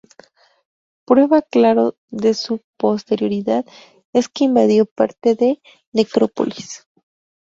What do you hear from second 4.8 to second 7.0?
parte de la Necrópolis.